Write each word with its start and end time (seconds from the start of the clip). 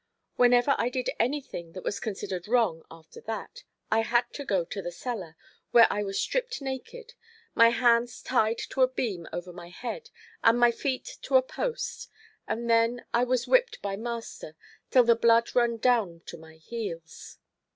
Whenever 0.35 0.73
I 0.79 0.89
did 0.89 1.11
anything 1.19 1.73
that 1.73 1.83
was 1.83 1.99
considered 1.99 2.47
wrong 2.47 2.81
after 2.89 3.21
that 3.27 3.61
I 3.91 4.01
had 4.01 4.25
to 4.33 4.43
go 4.43 4.65
to 4.65 4.81
the 4.81 4.91
cellar, 4.91 5.35
where 5.69 5.85
I 5.93 6.01
was 6.01 6.19
stripped 6.19 6.59
naked, 6.59 7.13
my 7.53 7.69
hands 7.69 8.23
tied 8.23 8.57
to 8.71 8.81
a 8.81 8.87
beam 8.87 9.27
over 9.31 9.53
head, 9.69 10.09
and 10.43 10.59
my 10.59 10.71
feet 10.71 11.19
to 11.21 11.35
a 11.35 11.43
post, 11.43 12.09
and 12.47 12.67
then 12.67 13.05
I 13.13 13.23
was 13.25 13.45
whipped 13.47 13.79
by 13.83 13.95
master 13.95 14.55
till 14.89 15.03
the 15.03 15.13
blood 15.15 15.53
ran 15.55 15.77
down 15.77 16.21
to 16.25 16.37
my 16.39 16.55
heels. 16.55 17.37